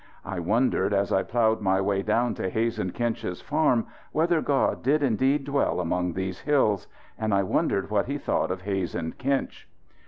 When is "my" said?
1.61-1.79